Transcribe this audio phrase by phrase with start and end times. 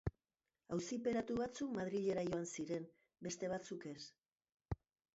[0.75, 2.91] Auziperatu batzuk Madrilera joan ziren,
[3.29, 3.99] beste batzuk ez.